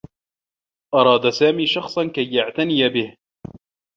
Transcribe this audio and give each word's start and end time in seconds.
أراد 0.93 1.29
سامي 1.29 1.67
شخصا 1.67 2.07
كي 2.07 2.35
يعتني 2.35 2.89
به. 2.89 3.17